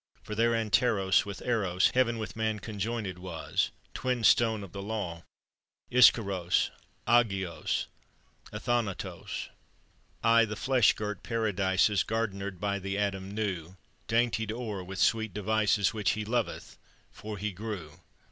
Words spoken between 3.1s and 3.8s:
was,